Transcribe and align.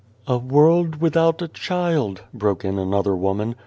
"A 0.27 0.39
world 0.39 0.95
without 0.99 1.43
a 1.43 1.47
child!" 1.47 2.23
broke 2.33 2.65
in 2.65 2.79
another 2.79 3.15
woman. 3.15 3.53